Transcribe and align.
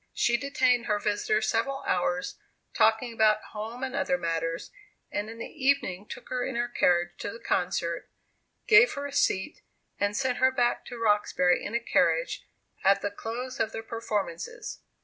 She 0.15 0.35
detained 0.35 0.87
her 0.87 0.97
visitor 0.97 1.43
several 1.43 1.83
hours, 1.83 2.39
talking 2.73 3.13
about 3.13 3.43
home, 3.51 3.83
and 3.83 3.93
other 3.93 4.17
matters, 4.17 4.71
and 5.11 5.29
in 5.29 5.37
the 5.37 5.45
evening 5.45 6.07
took 6.07 6.29
her 6.29 6.43
in 6.43 6.55
her 6.55 6.67
carriage 6.67 7.11
to 7.19 7.29
the 7.29 7.37
concert, 7.37 8.09
gave 8.65 8.93
her 8.93 9.05
a 9.05 9.13
seat, 9.13 9.61
and 9.99 10.17
sent 10.17 10.39
her 10.39 10.49
back 10.51 10.85
to 10.87 10.97
Roxbury 10.97 11.63
in 11.63 11.75
a 11.75 11.79
carriage, 11.79 12.47
at 12.83 13.03
the 13.03 13.11
close 13.11 13.59
of 13.59 13.73
the 13.73 13.83
performances. 13.83 14.79